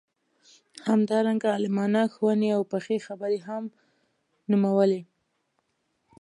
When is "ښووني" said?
2.13-2.49